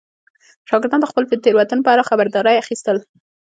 [0.69, 2.97] شاګردان د خپلو تېروتنو په اړه خبرداری اخیستل.